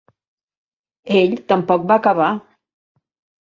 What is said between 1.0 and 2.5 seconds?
Ell tampoc va acabar.